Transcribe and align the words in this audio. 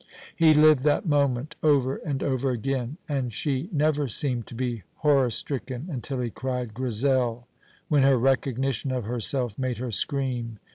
He 0.35 0.55
lived 0.55 0.79
that 0.83 1.05
moment 1.05 1.57
over 1.61 1.97
and 1.97 2.23
over 2.23 2.49
again, 2.49 2.97
and 3.07 3.31
she 3.31 3.69
never 3.71 4.07
seemed 4.07 4.47
to 4.47 4.55
be 4.55 4.81
horror 4.95 5.29
stricken 5.29 5.89
until 5.91 6.21
he 6.21 6.31
cried 6.31 6.73
"Grizel!" 6.73 7.45
when 7.87 8.01
her 8.01 8.17
recognition 8.17 8.91
of 8.91 9.03
herself 9.03 9.59
made 9.59 9.77
her 9.77 9.91
scream. 9.91 10.57